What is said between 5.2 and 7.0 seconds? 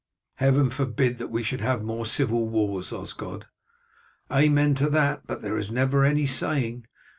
but there is never any saying.